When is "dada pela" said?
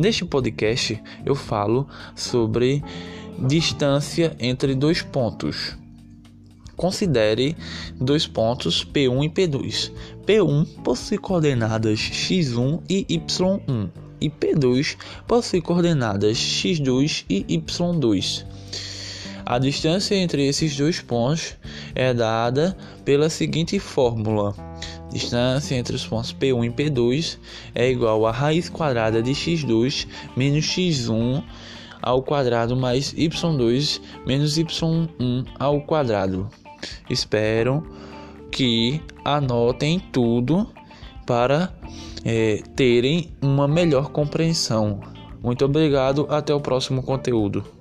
22.14-23.28